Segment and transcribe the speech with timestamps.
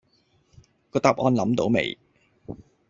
[0.89, 1.99] 個答案諗到未